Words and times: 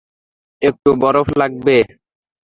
একটু 0.61 0.89
বরফ 1.01 1.27
লাগবে? 1.37 1.77